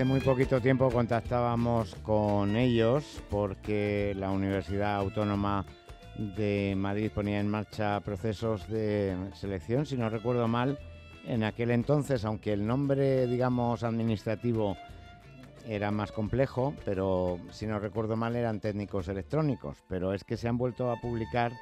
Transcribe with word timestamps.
Hace 0.00 0.08
muy 0.08 0.20
poquito 0.20 0.62
tiempo 0.62 0.88
contactábamos 0.88 1.94
con 1.96 2.56
ellos 2.56 3.20
porque 3.28 4.14
la 4.16 4.30
Universidad 4.30 4.96
Autónoma 4.96 5.66
de 6.16 6.72
Madrid 6.74 7.10
ponía 7.14 7.38
en 7.38 7.50
marcha 7.50 8.00
procesos 8.00 8.66
de 8.70 9.14
selección, 9.34 9.84
si 9.84 9.98
no 9.98 10.08
recuerdo 10.08 10.48
mal, 10.48 10.78
en 11.26 11.44
aquel 11.44 11.70
entonces, 11.70 12.24
aunque 12.24 12.54
el 12.54 12.66
nombre, 12.66 13.26
digamos, 13.26 13.84
administrativo 13.84 14.74
era 15.68 15.90
más 15.90 16.12
complejo, 16.12 16.72
pero 16.86 17.38
si 17.50 17.66
no 17.66 17.78
recuerdo 17.78 18.16
mal 18.16 18.36
eran 18.36 18.58
técnicos 18.58 19.06
electrónicos, 19.08 19.76
pero 19.86 20.14
es 20.14 20.24
que 20.24 20.38
se 20.38 20.48
han 20.48 20.56
vuelto 20.56 20.90
a 20.90 20.96
publicar 20.96 21.52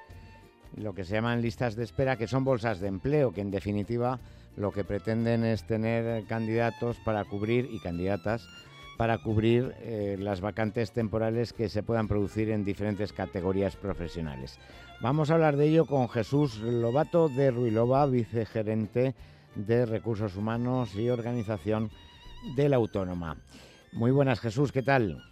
lo 0.77 0.95
que 0.95 1.03
se 1.03 1.15
llaman 1.15 1.43
listas 1.43 1.75
de 1.75 1.83
espera, 1.83 2.15
que 2.15 2.29
son 2.29 2.45
bolsas 2.45 2.79
de 2.79 2.87
empleo, 2.87 3.33
que 3.33 3.41
en 3.41 3.51
definitiva 3.51 4.21
lo 4.59 4.73
que 4.73 4.85
pretenden 4.85 5.45
es 5.45 5.65
tener 5.65 6.25
candidatos 6.25 6.99
para 6.99 7.25
cubrir 7.25 7.69
y 7.71 7.79
candidatas 7.79 8.49
para 8.97 9.19
cubrir 9.19 9.75
eh, 9.83 10.17
las 10.19 10.41
vacantes 10.41 10.91
temporales 10.91 11.53
que 11.53 11.69
se 11.69 11.85
puedan 11.85 12.09
producir 12.09 12.51
en 12.51 12.65
diferentes 12.65 13.13
categorías 13.13 13.77
profesionales. 13.77 14.59
Vamos 15.01 15.31
a 15.31 15.35
hablar 15.35 15.57
de 15.57 15.69
ello 15.69 15.87
con 15.87 16.09
Jesús 16.09 16.59
Lobato 16.59 17.29
de 17.29 17.53
Ruilova, 17.53 18.05
vicegerente 18.07 19.15
de 19.55 19.87
Recursos 19.87 20.37
Humanos 20.37 20.97
y 20.97 21.09
Organización 21.09 21.91
de 22.57 22.69
la 22.69 22.77
Autónoma. 22.77 23.37
Muy 23.93 24.11
buenas, 24.11 24.41
Jesús, 24.41 24.73
¿qué 24.73 24.83
tal? 24.83 25.23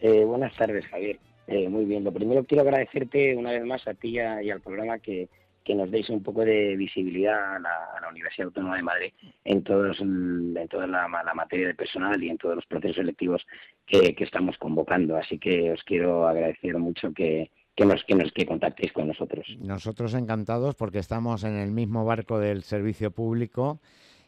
Eh, 0.00 0.24
buenas 0.24 0.56
tardes, 0.56 0.86
Javier. 0.86 1.18
Eh, 1.46 1.68
muy 1.68 1.84
bien. 1.84 2.02
Lo 2.02 2.12
primero 2.12 2.44
quiero 2.44 2.62
agradecerte 2.62 3.36
una 3.36 3.52
vez 3.52 3.64
más 3.64 3.86
a 3.86 3.92
ti 3.92 4.18
y, 4.18 4.50
al 4.50 4.60
programa 4.62 4.98
que, 4.98 5.28
nos 5.74 5.90
deis 5.90 6.08
un 6.10 6.22
poco 6.22 6.44
de 6.44 6.76
visibilidad 6.76 7.56
a 7.56 7.58
la, 7.58 8.08
Universidad 8.10 8.46
Autónoma 8.46 8.76
de 8.76 8.82
Madrid 8.82 9.12
en, 9.44 9.62
todos, 9.62 10.00
en 10.00 10.54
toda 10.70 10.86
la, 10.86 11.08
materia 11.34 11.66
de 11.66 11.74
personal 11.74 12.22
y 12.22 12.30
en 12.30 12.38
todos 12.38 12.54
los 12.56 12.66
procesos 12.66 12.96
selectivos 12.96 13.46
que, 13.84 14.14
estamos 14.18 14.56
convocando. 14.58 15.16
Así 15.16 15.38
que 15.38 15.72
os 15.72 15.82
quiero 15.82 16.26
agradecer 16.26 16.78
mucho 16.78 17.12
que, 17.12 17.50
que 17.74 17.84
nos, 17.84 18.04
que 18.04 18.14
nos 18.14 18.32
que 18.32 18.46
contactéis 18.46 18.92
con 18.92 19.08
nosotros. 19.08 19.46
Nosotros 19.58 20.14
encantados 20.14 20.76
porque 20.76 20.98
estamos 20.98 21.44
en 21.44 21.56
el 21.56 21.72
mismo 21.72 22.04
barco 22.04 22.38
del 22.38 22.62
servicio 22.62 23.10
público 23.10 23.80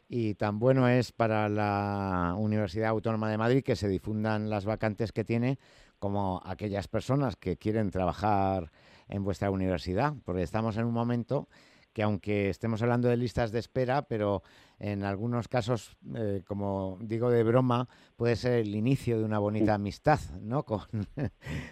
y 0.08 0.34
tan 0.34 0.58
bueno 0.58 0.88
es 0.88 1.12
para 1.12 1.48
la 1.48 2.34
Universidad 2.38 2.88
Autónoma 2.88 3.30
de 3.30 3.38
Madrid 3.38 3.62
que 3.62 3.76
se 3.76 3.88
difundan 3.88 4.50
las 4.50 4.64
vacantes 4.64 5.12
que 5.12 5.24
tiene 5.24 5.58
como 5.98 6.40
aquellas 6.44 6.88
personas 6.88 7.36
que 7.36 7.56
quieren 7.56 7.90
trabajar 7.90 8.70
en 9.08 9.24
vuestra 9.24 9.50
universidad, 9.50 10.14
porque 10.24 10.42
estamos 10.42 10.76
en 10.76 10.84
un 10.84 10.94
momento 10.94 11.48
que 11.92 12.02
aunque 12.02 12.48
estemos 12.48 12.80
hablando 12.82 13.08
de 13.08 13.16
listas 13.16 13.50
de 13.50 13.58
espera, 13.58 14.02
pero 14.02 14.42
en 14.78 15.02
algunos 15.02 15.48
casos, 15.48 15.96
eh, 16.14 16.42
como 16.46 16.96
digo 17.00 17.30
de 17.30 17.42
broma, 17.42 17.88
puede 18.16 18.36
ser 18.36 18.60
el 18.60 18.74
inicio 18.76 19.18
de 19.18 19.24
una 19.24 19.40
bonita 19.40 19.74
amistad, 19.74 20.20
¿no? 20.40 20.62
Con, 20.64 20.86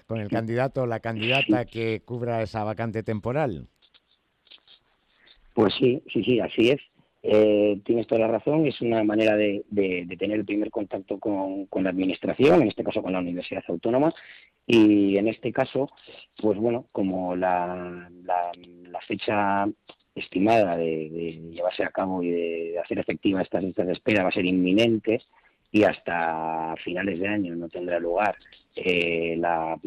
con 0.06 0.18
el 0.18 0.28
candidato 0.28 0.82
o 0.82 0.86
la 0.86 1.00
candidata 1.00 1.64
que 1.64 2.02
cubra 2.04 2.42
esa 2.42 2.64
vacante 2.64 3.02
temporal. 3.02 3.68
Pues 5.54 5.74
sí, 5.74 6.02
sí, 6.12 6.24
sí, 6.24 6.40
así 6.40 6.70
es. 6.70 6.80
Eh, 7.28 7.80
tienes 7.84 8.06
toda 8.06 8.20
la 8.20 8.28
razón, 8.28 8.66
es 8.66 8.80
una 8.80 9.02
manera 9.02 9.36
de, 9.36 9.64
tener 10.16 10.38
el 10.38 10.44
primer 10.44 10.70
contacto 10.70 11.18
con, 11.18 11.66
la 11.82 11.90
administración, 11.90 12.62
en 12.62 12.68
este 12.68 12.84
caso 12.84 13.02
con 13.02 13.12
la 13.12 13.18
Universidad 13.18 13.64
Autónoma, 13.66 14.14
y 14.64 15.16
en 15.16 15.26
este 15.26 15.52
caso, 15.52 15.90
pues 16.40 16.56
bueno, 16.56 16.86
como 16.92 17.34
la, 17.34 18.08
fecha 19.08 19.66
estimada 20.14 20.76
de, 20.76 21.50
llevarse 21.52 21.82
a 21.82 21.90
cabo 21.90 22.22
y 22.22 22.30
de 22.30 22.78
hacer 22.78 23.00
efectiva 23.00 23.42
estas 23.42 23.64
listas 23.64 23.88
de 23.88 23.94
espera 23.94 24.22
va 24.22 24.28
a 24.28 24.32
ser 24.32 24.46
inminente 24.46 25.22
y 25.72 25.82
hasta 25.82 26.76
finales 26.84 27.18
de 27.18 27.26
año 27.26 27.56
no 27.56 27.68
tendrá 27.68 27.98
lugar 27.98 28.36
eh, 28.76 29.36
la 29.36 29.78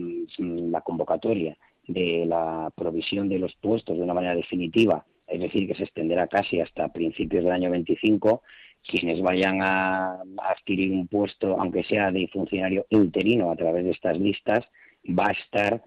convocatoria 0.83 1.57
de 1.87 2.25
la 2.25 2.69
provisión 2.75 3.29
de 3.29 3.39
los 3.39 3.55
puestos 3.55 3.97
de 3.97 4.03
una 4.03 4.13
manera 4.13 4.35
definitiva 4.35 5.05
es 5.29 5.39
decir, 5.39 5.67
que 5.67 5.75
se 5.75 5.83
extenderá 5.83 6.27
casi 6.27 6.59
hasta 6.59 6.89
principios 6.89 7.43
del 7.43 7.53
año 7.53 7.71
25, 7.71 8.41
quienes 8.87 9.21
vayan 9.21 9.61
a, 9.61 10.21
adquirir 10.37 10.91
un 10.91 11.07
puesto, 11.07 11.59
aunque 11.59 11.83
sea 11.83 12.11
de 12.11 12.27
funcionario 12.27 12.85
interino 12.89 13.51
a 13.51 13.55
través 13.55 13.83
de 13.83 13.91
estas 13.91 14.17
listas, 14.17 14.65
va 15.07 15.27
a 15.27 15.31
estar 15.31 15.83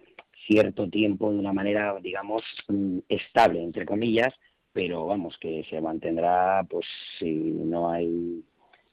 cierto 0.47 0.89
tiempo 0.89 1.33
de 1.33 1.39
una 1.39 1.53
manera, 1.53 1.95
digamos, 2.01 2.43
mm, 2.69 2.99
estable, 3.09 3.63
entre 3.63 3.87
comillas, 3.87 4.35
pero 4.73 5.07
vamos, 5.07 5.37
que 5.39 5.65
se 5.69 5.81
mantendrá, 5.81 6.65
pues 6.69 6.87
si 7.19 7.31
no 7.31 7.91
hay 7.91 8.43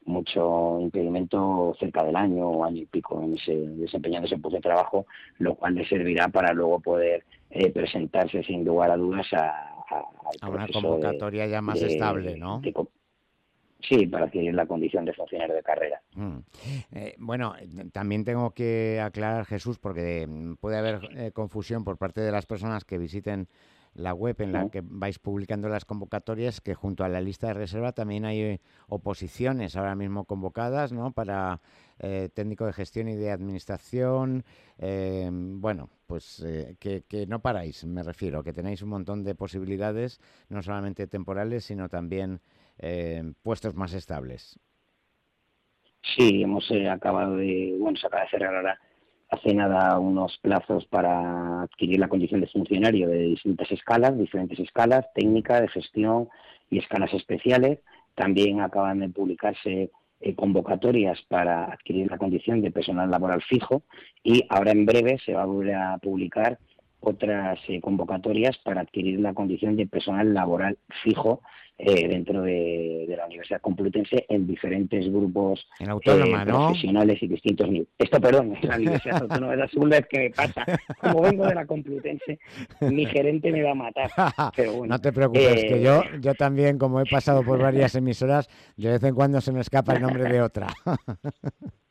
mucho 0.06 0.80
impedimento 0.82 1.76
cerca 1.80 2.04
del 2.04 2.16
año 2.16 2.50
o 2.50 2.66
año 2.66 2.82
y 2.82 2.86
pico 2.86 3.22
en 3.24 3.36
ese, 3.36 3.56
desempeñando 3.56 4.28
ese 4.28 4.38
puesto 4.38 4.58
de 4.58 4.62
trabajo, 4.62 5.06
lo 5.38 5.56
cual 5.56 5.76
le 5.76 5.88
servirá 5.88 6.28
para 6.28 6.52
luego 6.54 6.80
poder 6.80 7.24
eh, 7.52 7.70
presentarse 7.72 8.44
sin 8.44 8.66
lugar 8.66 8.92
a 8.92 8.98
dudas 8.98 9.28
a, 9.34 9.69
a, 9.90 10.50
una 10.50 10.68
convocatoria 10.68 11.48
ya 11.48 11.62
más 11.62 11.82
estable, 11.82 12.38
¿no? 12.38 12.62
sí, 13.82 14.08
para 14.08 14.26
adquirir 14.26 14.54
la 14.54 14.66
condición 14.66 15.06
de 15.06 15.14
funcionario 15.14 15.56
de 15.56 15.64
carrera. 15.64 16.02
Mm. 16.14 16.38
Eh, 16.92 17.16
bueno, 17.18 17.56
también 17.92 18.26
tengo 18.26 18.52
que 18.52 19.00
aclarar, 19.02 19.46
Jesús, 19.46 19.80
porque 19.80 20.28
mm, 20.28 20.56
puede 20.56 20.78
haber 20.78 21.10
eh, 21.16 21.32
confusión 21.32 21.84
por 21.84 21.98
parte 21.98 22.22
de 22.22 22.32
las 22.32 22.46
personas 22.46 22.84
que 22.86 22.98
visiten 22.98 23.48
la 23.96 24.14
web 24.14 24.40
en 24.40 24.54
la 24.54 24.70
que 24.70 24.82
vais 24.84 25.18
publicando 25.20 25.68
las 25.68 25.84
convocatorias, 25.84 26.62
que 26.62 26.76
junto 26.76 27.04
a 27.04 27.10
la 27.10 27.22
lista 27.22 27.48
de 27.48 27.56
reserva 27.56 27.92
también 27.92 28.24
hay 28.24 28.42
eh, 28.42 28.62
oposiciones 28.88 29.76
ahora 29.76 29.96
mismo 29.96 30.26
convocadas, 30.26 30.92
¿no? 30.92 31.12
Para 31.12 31.60
eh, 32.00 32.30
técnico 32.34 32.66
de 32.66 32.74
gestión 32.74 33.08
y 33.08 33.16
de 33.16 33.32
administración. 33.32 34.44
Eh, 34.78 35.30
bueno, 35.32 35.90
pues 36.08 36.44
que, 36.80 37.04
que, 37.08 37.28
no 37.28 37.40
paráis, 37.40 37.86
me 37.86 38.04
refiero, 38.04 38.44
que 38.44 38.54
tenéis 38.54 38.82
un 38.82 38.90
montón 38.90 39.24
de 39.24 39.36
posibilidades, 39.36 40.20
no 40.50 40.62
solamente 40.64 41.08
temporales, 41.08 41.66
sino 41.66 41.90
también 41.90 42.42
puestos 43.44 43.76
más 43.76 43.94
estables. 43.94 44.58
Sí, 46.16 46.42
hemos 46.42 46.66
acabado 46.90 47.36
de, 47.36 47.76
bueno, 47.78 47.98
se 48.00 48.08
acaba 48.08 48.24
de 48.24 48.30
cerrar 48.30 48.56
ahora 48.56 48.80
hace 49.30 49.54
nada 49.54 50.00
unos 50.00 50.38
plazos 50.40 50.86
para 50.88 51.62
adquirir 51.64 52.00
la 52.00 52.08
condición 52.08 52.42
de 52.42 52.48
funcionario 52.48 53.08
de 53.08 53.20
distintas 53.20 53.72
escalas, 53.72 54.18
diferentes 54.18 54.60
escalas, 54.60 55.06
técnica, 55.14 55.62
de 55.62 55.68
gestión 55.68 56.30
y 56.70 56.80
escalas 56.80 57.14
especiales. 57.14 57.80
También 58.16 58.62
acaban 58.62 59.00
de 59.00 59.10
publicarse 59.10 59.92
eh, 60.22 60.36
convocatorias 60.36 61.22
para 61.28 61.66
adquirir 61.66 62.10
la 62.10 62.18
condición 62.18 62.62
de 62.62 62.72
personal 62.72 63.10
laboral 63.10 63.42
fijo 63.42 63.84
y 64.24 64.44
ahora 64.50 64.72
en 64.72 64.86
breve 64.86 65.18
se 65.26 65.34
va 65.34 65.44
a 65.44 65.46
volver 65.46 65.76
a 65.76 65.98
publicar 65.98 66.60
otras 67.02 67.60
eh, 67.68 67.80
convocatorias 67.82 68.58
para 68.60 68.82
adquirir 68.82 69.20
la 69.20 69.34
condición 69.34 69.76
de 69.76 69.88
personal 69.88 70.34
laboral 70.34 70.78
fijo 71.04 71.42
eh, 71.82 72.10
dentro 72.10 72.42
de, 72.42 73.06
la 73.18 73.26
Universidad 73.26 73.62
Complutense 73.62 74.26
en 74.28 74.46
diferentes 74.46 75.10
grupos 75.10 75.66
eh, 75.80 75.86
profesionales 76.46 77.24
y 77.24 77.28
distintos 77.28 77.68
niveles. 77.68 77.88
Esto, 77.98 78.20
perdón, 78.20 78.54
en 78.62 78.70
la 78.70 78.76
Universidad 78.78 79.22
Autónoma 79.22 79.54
es 79.54 79.60
la 79.60 79.68
segunda 79.70 79.98
vez 79.98 80.08
que 80.10 80.20
me 80.20 80.30
pasa. 80.32 80.66
Como 81.00 81.22
vengo 81.22 81.48
de 81.48 81.56
la 81.56 81.66
Complutense, 81.66 82.38
mi 82.82 83.06
gerente 83.06 83.50
me 83.54 83.64
va 83.64 83.72
a 83.72 83.76
matar. 83.76 84.12
Pero 84.58 84.86
no 84.86 85.00
te 85.00 85.14
preocupes, 85.14 85.64
que 85.64 85.82
yo, 85.82 86.04
yo 86.20 86.34
también, 86.36 86.78
como 86.78 87.00
he 87.00 87.06
pasado 87.06 87.44
por 87.44 87.60
varias 87.60 87.96
emisoras, 87.96 88.50
de 88.76 88.90
vez 88.90 89.04
en 89.04 89.16
cuando 89.16 89.40
se 89.40 89.54
me 89.54 89.62
escapa 89.62 89.94
el 89.94 90.02
nombre 90.02 90.26
de 90.26 90.42
otra. 90.42 90.68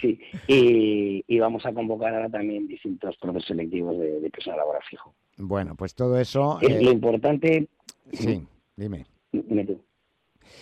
Sí, 0.00 0.18
y, 0.46 1.38
vamos 1.38 1.66
a 1.66 1.72
convocar 1.72 2.14
ahora 2.14 2.28
también 2.28 2.68
distintos 2.68 3.16
procesos 3.16 3.48
selectivos 3.48 3.98
de, 3.98 4.30
personal 4.30 4.58
laboral 4.58 4.82
fijo. 4.88 5.14
Bueno, 5.36 5.74
pues 5.74 5.94
todo 5.94 6.18
eso... 6.18 6.58
Es 6.60 6.82
Lo 6.82 6.90
eh, 6.90 6.94
importante... 6.94 7.68
Sí, 8.12 8.46
dime. 8.76 9.06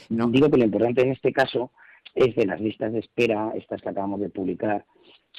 No. 0.09 0.29
Digo 0.29 0.51
que 0.51 0.57
lo 0.57 0.65
importante 0.65 1.03
en 1.03 1.13
este 1.13 1.33
caso 1.33 1.71
es 2.15 2.35
de 2.35 2.47
las 2.47 2.61
listas 2.61 2.93
de 2.93 3.01
espera, 3.01 3.53
estas 3.55 3.83
que 3.83 3.89
acabamos 3.89 4.21
de 4.21 4.31
publicar, 4.31 4.85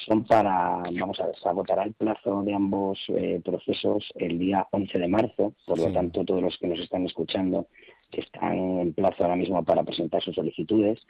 son 0.06 0.24
para, 0.24 0.82
vamos 0.98 1.20
a 1.20 1.26
ver, 1.26 1.36
se 1.36 1.48
agotará 1.48 1.84
el 1.84 1.92
plazo 1.92 2.42
de 2.42 2.54
ambos 2.54 2.98
eh, 3.08 3.40
procesos 3.44 4.10
el 4.16 4.38
día 4.38 4.66
11 4.70 4.98
de 4.98 5.08
marzo, 5.08 5.54
por 5.66 5.78
lo 5.78 5.92
tanto 5.92 6.24
todos 6.24 6.42
los 6.42 6.56
que 6.58 6.66
nos 6.66 6.80
están 6.80 7.04
escuchando 7.04 7.66
están 8.12 8.78
en 8.80 8.92
plazo 8.92 9.22
ahora 9.22 9.36
mismo 9.36 9.62
para 9.64 9.82
presentar 9.82 10.22
sus 10.22 10.34
solicitudes. 10.34 11.00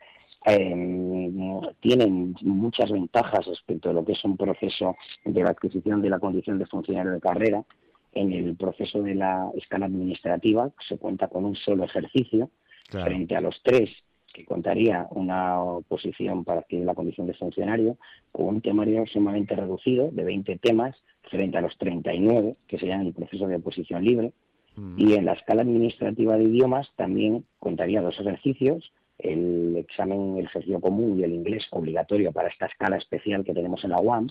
Em, 0.44 1.60
tienen 1.80 2.34
muchas 2.42 2.90
ventajas 2.90 3.46
respecto 3.46 3.90
a 3.90 3.92
lo 3.92 4.04
que 4.04 4.12
es 4.12 4.24
un 4.24 4.36
proceso 4.36 4.96
de 5.24 5.42
la 5.42 5.50
adquisición 5.50 6.02
de 6.02 6.10
la 6.10 6.18
condición 6.18 6.58
de 6.58 6.66
funcionario 6.66 7.12
de 7.12 7.20
carrera. 7.20 7.64
En 8.12 8.32
el 8.32 8.56
proceso 8.56 9.02
de 9.02 9.14
la 9.14 9.50
escala 9.56 9.86
administrativa 9.86 10.70
se 10.88 10.98
cuenta 10.98 11.28
con 11.28 11.44
un 11.44 11.54
solo 11.56 11.84
ejercicio 11.84 12.50
frente 12.90 13.36
a 13.36 13.40
los 13.40 13.58
tres 13.62 13.90
que 14.34 14.44
contaría 14.44 15.06
una 15.10 15.62
oposición 15.62 16.44
para 16.44 16.60
adquirir 16.60 16.86
la 16.86 16.94
condición 16.94 17.26
de 17.26 17.34
funcionario, 17.34 17.98
con 18.32 18.46
un 18.46 18.60
temario 18.60 19.06
sumamente 19.06 19.54
reducido 19.54 20.10
de 20.10 20.24
20 20.24 20.58
temas 20.58 20.96
frente 21.30 21.58
a 21.58 21.60
los 21.60 21.76
39 21.78 22.56
que 22.66 22.78
serían 22.78 23.06
el 23.06 23.12
proceso 23.12 23.46
de 23.46 23.56
oposición 23.56 24.04
libre. 24.04 24.32
Mm. 24.76 24.94
Y 24.98 25.14
en 25.14 25.26
la 25.26 25.34
escala 25.34 25.62
administrativa 25.62 26.36
de 26.36 26.44
idiomas 26.44 26.90
también 26.96 27.44
contaría 27.58 28.00
dos 28.00 28.18
ejercicios 28.18 28.92
el 29.18 29.76
examen, 29.76 30.38
el 30.38 30.46
ejercicio 30.46 30.80
común 30.80 31.20
y 31.20 31.24
el 31.24 31.32
inglés 31.32 31.66
obligatorio 31.70 32.32
para 32.32 32.48
esta 32.48 32.66
escala 32.66 32.96
especial 32.96 33.44
que 33.44 33.54
tenemos 33.54 33.84
en 33.84 33.90
la 33.90 34.00
UAM 34.00 34.28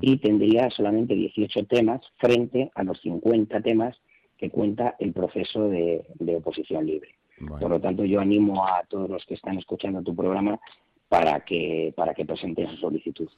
y 0.00 0.18
tendría 0.18 0.70
solamente 0.70 1.14
18 1.14 1.66
temas 1.66 2.00
frente 2.18 2.70
a 2.74 2.82
los 2.82 3.00
50 3.00 3.60
temas 3.60 3.96
que 4.36 4.50
cuenta 4.50 4.96
el 4.98 5.12
proceso 5.12 5.68
de, 5.68 6.04
oposición 6.36 6.86
libre. 6.86 7.14
Por 7.38 7.70
lo 7.70 7.80
tanto, 7.80 8.04
yo 8.04 8.20
animo 8.20 8.66
a 8.66 8.82
todos 8.88 9.08
los 9.08 9.24
que 9.24 9.34
están 9.34 9.58
escuchando 9.58 10.02
tu 10.02 10.14
programa 10.14 10.60
para 11.08 11.40
que, 11.40 11.92
para 11.96 12.14
que 12.14 12.24
presenten 12.24 12.68
su 12.68 12.76
solicitud. 12.76 13.28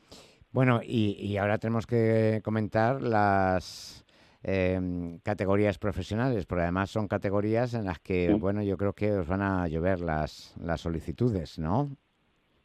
Bueno, 0.50 0.80
y 0.84 1.36
ahora 1.38 1.58
tenemos 1.58 1.86
que 1.86 2.40
comentar 2.44 3.00
las 3.00 4.01
Em, 4.44 5.20
categorías 5.20 5.78
profesionales, 5.78 6.46
porque 6.46 6.62
además 6.62 6.90
son 6.90 7.06
categorías 7.06 7.74
en 7.74 7.84
las 7.84 8.00
que, 8.00 8.34
bueno, 8.34 8.60
yo 8.64 8.76
creo 8.76 8.92
que 8.92 9.12
os 9.12 9.28
van 9.28 9.40
a 9.40 9.68
llover 9.68 10.00
las, 10.00 10.56
las 10.60 10.80
solicitudes, 10.80 11.60
¿no? 11.60 11.96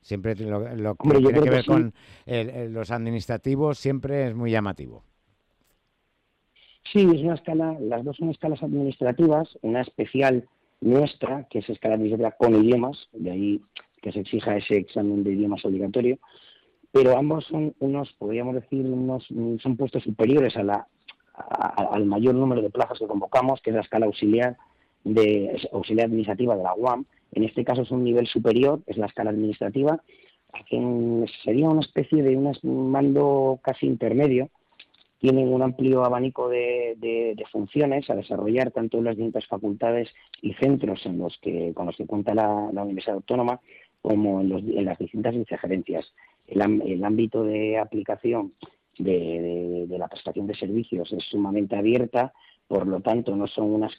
Siempre 0.01 0.33
lo, 0.35 0.95
que 0.95 1.19
tiene 1.19 1.41
que 1.41 1.49
ver 1.51 1.65
con 1.65 1.93
los 2.73 2.89
administrativos 2.89 3.77
siempre 3.77 4.27
es 4.27 4.35
muy 4.35 4.49
llamativo. 4.49 5.03
Sí, 6.91 7.01
es 7.13 7.21
una 7.21 7.35
escala, 7.35 7.77
las 7.79 8.03
dos 8.03 8.17
son 8.17 8.31
escalas 8.31 8.63
administrativas, 8.63 9.59
una 9.61 9.81
especial 9.81 10.47
nuestra, 10.81 11.45
que 11.47 11.59
es 11.59 11.69
escala 11.69 11.95
administrativa 11.95 12.31
con 12.31 12.55
idiomas, 12.55 13.07
de 13.11 13.29
ahí 13.29 13.61
que 14.01 14.11
se 14.11 14.21
exija 14.21 14.57
ese 14.57 14.77
examen 14.77 15.23
de 15.23 15.33
idiomas 15.33 15.63
obligatorio, 15.63 16.17
pero 16.91 17.15
ambos 17.17 17.45
son 17.45 17.75
unos, 17.79 18.13
podríamos 18.13 18.55
decir, 18.55 18.83
unos, 18.83 19.27
son 19.61 19.77
puestos 19.77 20.01
superiores 20.01 20.55
a 20.55 20.63
la 20.63 20.87
al 21.37 22.05
mayor 22.05 22.35
número 22.35 22.61
de 22.61 22.69
plazas 22.69 22.99
que 22.99 23.07
convocamos, 23.07 23.61
que 23.61 23.69
es 23.69 23.75
la 23.75 23.81
escala 23.81 24.07
auxiliar 24.07 24.57
de 25.03 25.61
auxiliar 25.71 26.07
administrativa 26.07 26.55
de 26.55 26.63
la 26.63 26.73
UAM. 26.73 27.05
En 27.31 27.43
este 27.43 27.63
caso 27.63 27.83
es 27.83 27.91
un 27.91 28.03
nivel 28.03 28.27
superior, 28.27 28.81
es 28.87 28.97
la 28.97 29.05
escala 29.05 29.29
administrativa, 29.29 30.01
que 30.69 31.25
sería 31.43 31.69
una 31.69 31.81
especie 31.81 32.23
de 32.23 32.35
un 32.35 32.91
mando 32.91 33.59
casi 33.61 33.85
intermedio. 33.85 34.49
Tienen 35.19 35.51
un 35.51 35.61
amplio 35.61 36.03
abanico 36.03 36.47
de, 36.49 37.35
funciones 37.51 38.09
a 38.09 38.15
desarrollar 38.15 38.71
tanto 38.71 38.97
en 38.97 39.05
las 39.05 39.15
distintas 39.15 39.47
facultades 39.47 40.09
y 40.41 40.53
centros 40.53 41.05
en 41.05 41.19
los 41.19 41.37
que, 41.41 41.73
con 41.73 41.87
los 41.87 41.95
que 41.95 42.05
cuenta 42.05 42.35
la, 42.35 42.69
Universidad 42.83 43.15
Autónoma 43.15 43.59
como 44.01 44.41
en, 44.41 44.85
las 44.85 44.97
distintas 44.97 45.35
vicegerencias. 45.35 46.13
el 46.47 47.03
ámbito 47.03 47.43
de 47.43 47.77
aplicación 47.77 48.53
de, 48.99 49.85
la 49.89 50.07
prestación 50.07 50.47
de 50.47 50.55
servicios 50.55 51.11
es 51.11 51.23
sumamente 51.25 51.75
abierta, 51.75 52.33
por 52.67 52.87
lo 52.87 52.99
tanto 53.01 53.35
no 53.35 53.47
son 53.47 53.73
unas 53.73 53.93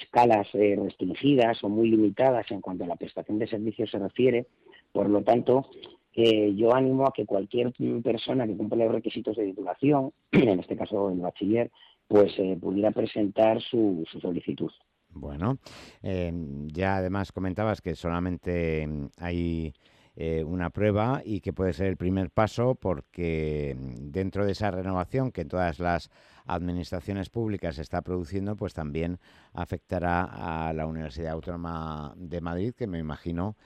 escalas 0.00 0.48
eh, 0.54 0.76
restringidas 0.80 1.62
o 1.62 1.68
muy 1.68 1.90
limitadas 1.90 2.50
en 2.50 2.60
cuanto 2.60 2.84
a 2.84 2.88
la 2.88 2.96
prestación 2.96 3.38
de 3.38 3.46
servicios 3.46 3.90
se 3.90 3.98
refiere, 3.98 4.46
por 4.92 5.10
lo 5.10 5.22
tanto 5.22 5.68
eh, 6.14 6.54
yo 6.56 6.74
animo 6.74 7.06
a 7.06 7.12
que 7.12 7.26
cualquier 7.26 7.72
persona 8.02 8.46
que 8.46 8.56
cumpla 8.56 8.84
los 8.84 8.94
requisitos 8.94 9.36
de 9.36 9.46
titulación, 9.46 10.12
en 10.32 10.60
este 10.60 10.76
caso 10.76 11.10
el 11.10 11.20
bachiller, 11.20 11.70
pues 12.06 12.32
eh, 12.38 12.56
pudiera 12.60 12.90
presentar 12.90 13.60
su, 13.60 14.04
solicitud. 14.20 14.70
Bueno, 15.16 15.58
ya 16.02 16.96
además 16.96 17.30
comentabas 17.30 17.80
que 17.80 17.94
solamente 17.94 18.88
hay 19.18 19.72
eh, 20.16 20.44
una 20.44 20.70
prueba 20.70 21.22
y 21.24 21.40
que 21.40 21.52
puede 21.52 21.72
ser 21.72 21.86
el 21.86 21.96
primer 21.96 22.30
paso 22.30 22.76
porque 22.76 23.76
mm, 23.76 24.12
dentro 24.12 24.46
de 24.46 24.52
esa 24.52 24.70
renovación 24.70 25.32
que 25.32 25.40
en 25.40 25.48
todas 25.48 25.80
las 25.80 26.10
administraciones 26.46 27.30
públicas 27.30 27.76
se 27.76 27.82
está 27.82 28.00
produciendo, 28.02 28.54
pues 28.54 28.74
también 28.74 29.18
afectará 29.52 30.68
a 30.68 30.72
la 30.72 30.86
Universidad 30.86 31.32
Autónoma 31.32 32.14
de 32.16 32.40
Madrid, 32.40 32.74
que 32.76 32.86
me 32.86 33.00
imagino 33.00 33.56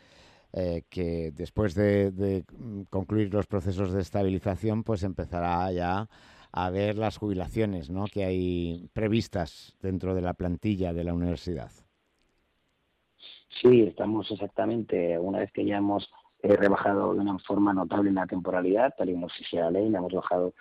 eh, 0.55 0.85
que 0.89 1.33
después 1.33 1.75
de, 1.75 2.45
mm, 2.56 2.83
concluir 2.85 3.33
los 3.35 3.47
procesos 3.47 3.93
de 3.93 4.00
estabilización, 4.00 4.85
pues 4.85 5.03
empezará 5.03 5.71
ya 5.73 6.09
a 6.50 6.71
ver 6.71 6.97
las 6.97 7.19
jubilaciones 7.19 7.91
¿no? 7.91 8.06
que 8.06 8.25
hay 8.25 8.89
previstas 8.95 9.77
dentro 9.83 10.15
de 10.15 10.23
la 10.23 10.33
plantilla 10.33 10.95
de 10.95 11.05
la 11.05 11.12
universidad. 11.12 11.71
Sí, 13.61 13.83
estamos 13.83 14.31
exactamente, 14.31 15.19
una 15.19 15.41
vez 15.41 15.53
que 15.53 15.65
ya 15.65 15.79
hemos 15.79 16.09
he 16.43 16.56
rebajado 16.56 17.14
de 17.14 17.20
una 17.20 17.38
forma 17.40 17.73
notable 17.73 18.08
en 18.11 18.17
la 18.17 18.26
temporalidad, 18.26 18.94
tal 18.96 19.11
y 19.11 19.12
como 19.14 19.26
exigía 19.26 19.64
la 19.64 19.70
ley, 19.73 19.88
la 19.88 19.99
hemos 19.99 20.12
bajado 20.12 20.55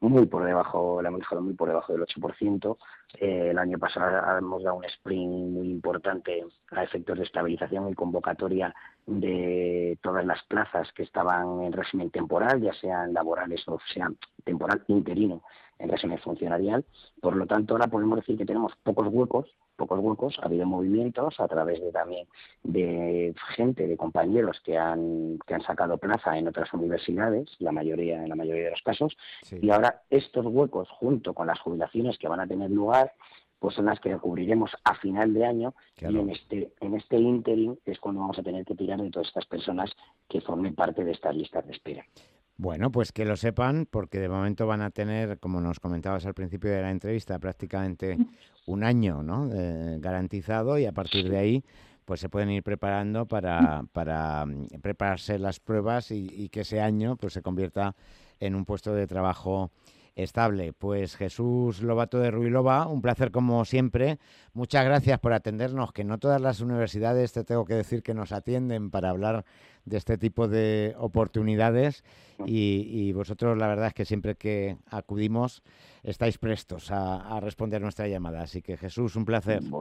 muy 0.00 0.26
por 0.26 0.44
debajo, 0.44 1.00
la 1.00 1.08
hemos 1.08 1.20
dejado 1.20 1.42
muy 1.42 1.54
por 1.54 1.68
debajo 1.68 1.92
del 1.92 2.02
8%. 2.02 2.76
Eh, 3.20 3.50
el 3.50 3.58
año 3.58 3.78
pasado 3.78 4.38
hemos 4.38 4.62
dado 4.62 4.76
un 4.76 4.84
sprint 4.84 5.50
muy 5.50 5.70
importante 5.70 6.44
a 6.72 6.82
efectos 6.82 7.18
de 7.18 7.24
estabilización 7.24 7.88
y 7.88 7.94
convocatoria 7.94 8.74
de 9.06 9.98
todas 10.02 10.24
las 10.24 10.42
plazas 10.44 10.92
que 10.92 11.04
estaban 11.04 11.62
en 11.62 11.72
régimen 11.72 12.10
temporal, 12.10 12.60
ya 12.60 12.72
sean 12.74 13.12
laborales 13.14 13.62
o 13.66 13.78
sean 13.92 14.16
temporal 14.44 14.84
interino 14.88 15.42
en 15.78 15.88
régimen 15.88 16.18
funcionarial. 16.18 16.84
Por 17.20 17.36
lo 17.36 17.46
tanto, 17.46 17.74
ahora 17.74 17.88
podemos 17.88 18.16
decir 18.16 18.36
que 18.36 18.46
tenemos 18.46 18.72
pocos 18.82 19.08
huecos 19.08 19.46
pocos 19.76 19.98
huecos, 20.00 20.38
ha 20.40 20.46
habido 20.46 20.66
movimientos 20.66 21.38
a 21.40 21.48
través 21.48 21.80
de 21.80 21.92
también 21.92 22.26
de 22.62 23.34
gente, 23.54 23.86
de 23.86 23.96
compañeros 23.96 24.60
que 24.64 24.78
han, 24.78 25.38
que 25.46 25.54
han 25.54 25.62
sacado 25.62 25.98
plaza 25.98 26.36
en 26.38 26.48
otras 26.48 26.72
universidades, 26.72 27.50
la 27.58 27.72
mayoría, 27.72 28.22
en 28.22 28.28
la 28.28 28.36
mayoría 28.36 28.64
de 28.64 28.70
los 28.70 28.82
casos, 28.82 29.16
y 29.50 29.70
ahora 29.70 30.02
estos 30.10 30.46
huecos, 30.46 30.88
junto 30.90 31.34
con 31.34 31.46
las 31.46 31.60
jubilaciones 31.60 32.18
que 32.18 32.28
van 32.28 32.40
a 32.40 32.46
tener 32.46 32.70
lugar, 32.70 33.12
pues 33.58 33.76
son 33.76 33.86
las 33.86 33.98
que 34.00 34.14
cubriremos 34.18 34.70
a 34.84 34.94
final 34.96 35.32
de 35.32 35.46
año 35.46 35.74
y 35.98 36.04
en 36.04 36.28
este, 36.28 36.72
en 36.80 36.94
este 36.96 37.16
interim 37.16 37.76
es 37.86 37.98
cuando 37.98 38.20
vamos 38.20 38.38
a 38.38 38.42
tener 38.42 38.62
que 38.64 38.74
tirar 38.74 39.00
de 39.00 39.10
todas 39.10 39.28
estas 39.28 39.46
personas 39.46 39.90
que 40.28 40.42
formen 40.42 40.74
parte 40.74 41.02
de 41.02 41.12
estas 41.12 41.34
listas 41.34 41.66
de 41.66 41.72
espera. 41.72 42.04
Bueno, 42.56 42.92
pues 42.92 43.10
que 43.10 43.24
lo 43.24 43.36
sepan, 43.36 43.86
porque 43.90 44.20
de 44.20 44.28
momento 44.28 44.66
van 44.66 44.80
a 44.80 44.90
tener, 44.90 45.38
como 45.40 45.60
nos 45.60 45.80
comentabas 45.80 46.24
al 46.24 46.34
principio 46.34 46.70
de 46.70 46.82
la 46.82 46.90
entrevista, 46.90 47.38
prácticamente 47.38 48.16
un 48.66 48.84
año 48.84 49.22
¿no? 49.22 49.50
garantizado 49.98 50.78
y 50.78 50.86
a 50.86 50.92
partir 50.92 51.28
de 51.28 51.36
ahí 51.36 51.64
pues 52.04 52.20
se 52.20 52.28
pueden 52.28 52.50
ir 52.50 52.62
preparando 52.62 53.26
para, 53.26 53.84
para 53.92 54.44
mm, 54.46 54.80
prepararse 54.82 55.38
las 55.38 55.58
pruebas 55.58 56.10
y, 56.10 56.28
y, 56.30 56.48
que 56.50 56.60
ese 56.60 56.80
año 56.80 57.16
pues 57.16 57.32
se 57.32 57.42
convierta 57.42 57.96
en 58.40 58.54
un 58.54 58.64
puesto 58.64 58.94
de 58.94 59.06
trabajo 59.06 59.70
estable. 60.16 60.72
Pues 60.72 61.16
Jesús 61.16 61.82
Lobato 61.82 62.18
de 62.18 62.30
Ruilova, 62.30 62.86
un 62.86 63.02
placer 63.02 63.30
como 63.30 63.64
siempre. 63.64 64.18
Muchas 64.52 64.84
gracias 64.84 65.18
por 65.20 65.32
atendernos, 65.32 65.92
que 65.92 66.04
no 66.04 66.18
todas 66.18 66.40
las 66.40 66.60
universidades, 66.60 67.32
te 67.32 67.44
tengo 67.44 67.64
que 67.64 67.74
decir, 67.74 68.02
que 68.02 68.14
nos 68.14 68.32
atienden 68.32 68.90
para 68.90 69.10
hablar 69.10 69.44
de 69.84 69.96
este 69.98 70.16
tipo 70.16 70.48
de 70.48 70.94
oportunidades 70.98 72.04
y, 72.46 73.12
vosotros 73.12 73.56
la 73.58 73.68
verdad 73.68 73.88
es 73.88 73.94
que 73.94 74.04
siempre 74.04 74.34
que 74.34 74.78
acudimos 74.90 75.62
estáis 76.02 76.38
prestos 76.38 76.90
a, 76.90 77.36
a 77.36 77.40
responder 77.40 77.80
nuestra 77.82 78.08
llamada. 78.08 78.42
Así 78.42 78.62
que 78.62 78.76
Jesús, 78.76 79.16
un 79.16 79.24
placer. 79.24 79.62